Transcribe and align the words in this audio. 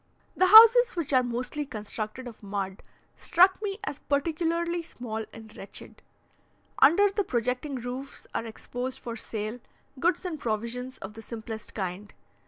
The 0.35 0.47
houses, 0.47 0.95
which 0.95 1.13
are 1.13 1.21
mostly 1.21 1.63
constructed 1.63 2.25
of 2.27 2.41
mud, 2.41 2.81
struck 3.17 3.61
me 3.61 3.77
as 3.83 3.99
particularly 3.99 4.81
small 4.81 5.25
and 5.31 5.55
wretched. 5.55 6.01
Under 6.79 7.11
the 7.11 7.23
projecting 7.23 7.75
roofs 7.75 8.25
are 8.33 8.47
exposed 8.47 8.97
for 8.97 9.15
sale 9.15 9.59
goods 9.99 10.25
and 10.25 10.39
provisions 10.39 10.97
of 10.97 11.13
the 11.13 11.21
simplest 11.21 11.75
kind. 11.75 12.15